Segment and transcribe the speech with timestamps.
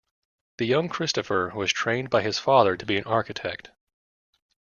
[0.57, 3.69] The younger Christopher was trained by his father to be an architect.